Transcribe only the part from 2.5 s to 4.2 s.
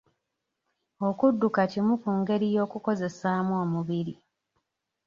y'okukozesaamu omubiri